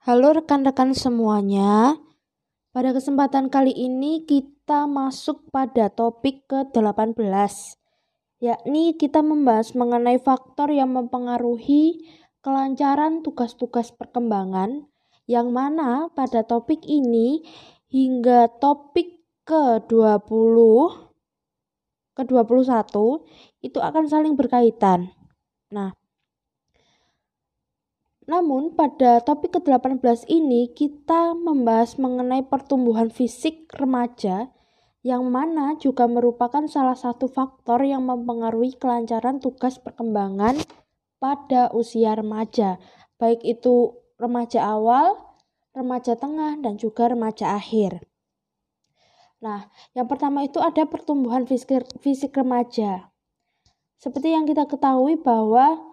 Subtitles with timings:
[0.00, 2.00] Halo rekan-rekan semuanya.
[2.72, 7.20] Pada kesempatan kali ini kita masuk pada topik ke-18
[8.40, 12.00] yakni kita membahas mengenai faktor yang mempengaruhi
[12.40, 14.88] kelancaran tugas-tugas perkembangan
[15.28, 17.44] yang mana pada topik ini
[17.92, 20.56] hingga topik ke-20
[22.16, 22.96] ke-21
[23.60, 25.12] itu akan saling berkaitan.
[25.68, 25.92] Nah,
[28.30, 34.54] namun pada topik ke-18 ini kita membahas mengenai pertumbuhan fisik remaja
[35.02, 40.62] yang mana juga merupakan salah satu faktor yang mempengaruhi kelancaran tugas perkembangan
[41.18, 42.78] pada usia remaja,
[43.18, 45.18] baik itu remaja awal,
[45.74, 48.06] remaja tengah, dan juga remaja akhir.
[49.42, 53.10] Nah, yang pertama itu ada pertumbuhan fisik, fisik remaja.
[53.98, 55.89] Seperti yang kita ketahui bahwa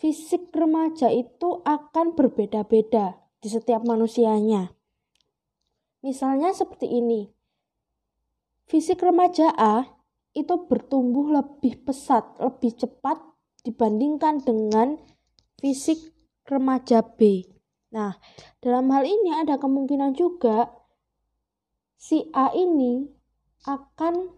[0.00, 4.72] fisik remaja itu akan berbeda-beda di setiap manusianya.
[6.00, 7.28] Misalnya seperti ini.
[8.64, 9.84] Fisik remaja A
[10.32, 13.20] itu bertumbuh lebih pesat, lebih cepat
[13.60, 14.96] dibandingkan dengan
[15.60, 16.00] fisik
[16.48, 17.44] remaja B.
[17.92, 18.16] Nah,
[18.62, 20.70] dalam hal ini ada kemungkinan juga
[22.00, 23.04] si A ini
[23.68, 24.32] akan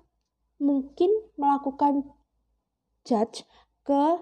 [0.58, 2.08] mungkin melakukan
[3.06, 3.47] judge
[3.86, 4.19] ke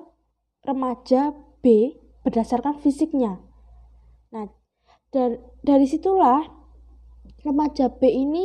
[0.64, 3.40] remaja B berdasarkan fisiknya.
[4.32, 4.48] Nah,
[5.10, 6.44] dari, dari situlah
[7.44, 8.44] remaja B ini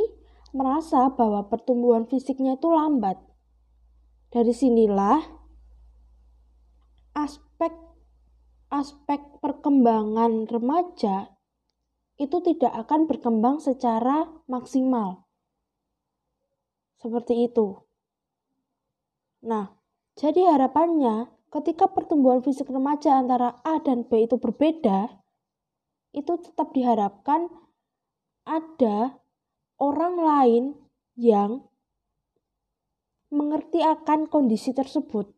[0.55, 3.19] merasa bahwa pertumbuhan fisiknya itu lambat.
[4.31, 5.19] Dari sinilah
[7.15, 7.71] aspek
[8.71, 11.35] aspek perkembangan remaja
[12.15, 15.27] itu tidak akan berkembang secara maksimal.
[16.99, 17.75] Seperti itu.
[19.43, 19.75] Nah,
[20.15, 25.07] jadi harapannya ketika pertumbuhan fisik remaja antara A dan B itu berbeda,
[26.11, 27.47] itu tetap diharapkan
[28.43, 29.15] ada
[29.79, 30.63] orang lain
[31.15, 31.63] yang
[33.31, 35.31] mengerti akan kondisi tersebut,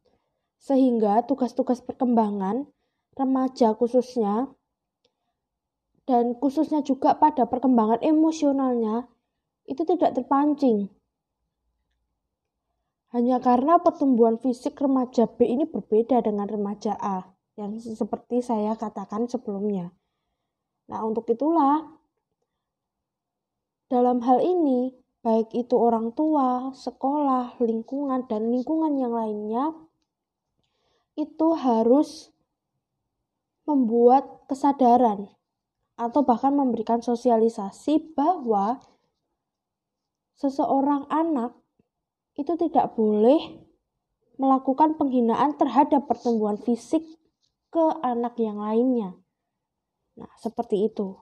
[0.57, 2.65] sehingga tugas-tugas perkembangan
[3.13, 4.49] remaja khususnya
[6.09, 9.05] dan khususnya juga pada perkembangan emosionalnya
[9.69, 10.89] itu tidak terpancing
[13.15, 17.23] hanya karena pertumbuhan fisik remaja B ini berbeda dengan remaja A
[17.55, 19.95] yang seperti saya katakan sebelumnya.
[20.91, 21.87] Nah, untuk itulah
[23.87, 24.91] dalam hal ini
[25.23, 29.75] baik itu orang tua, sekolah, lingkungan dan lingkungan yang lainnya
[31.17, 32.29] itu harus
[33.67, 35.27] membuat kesadaran
[35.97, 38.79] atau bahkan memberikan sosialisasi bahwa
[40.37, 41.57] seseorang anak
[42.37, 43.65] itu tidak boleh
[44.37, 47.01] melakukan penghinaan terhadap pertumbuhan fisik
[47.73, 49.17] ke anak yang lainnya.
[50.17, 51.17] Nah, seperti itu.